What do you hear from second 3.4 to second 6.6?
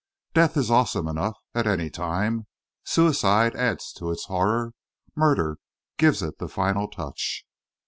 adds to its horror; murder gives it the